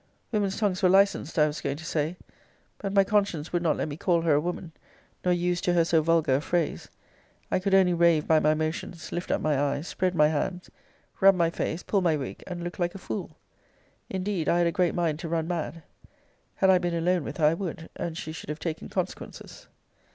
[0.31, 2.17] Women's tongues were licensed, I was going to say;
[2.79, 4.71] but my conscience would not let me call her a woman;
[5.23, 6.89] nor use to her so vulgar a phrase.
[7.51, 10.71] I could only rave by my motions, lift up my eyes, spread my hands,
[11.19, 13.37] rub my face, pull my wig, and look like a fool.
[14.09, 15.83] Indeed, I had a great mind to run mad.
[16.55, 19.67] Had I been alone with her, I would; and she should have taken consequences.